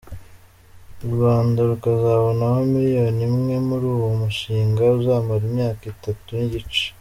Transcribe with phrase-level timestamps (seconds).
[1.05, 6.83] U Rwanda rukazabonaho miliyoni imwe, muri uwo mushinga uzamara imyaka itatu n’igice.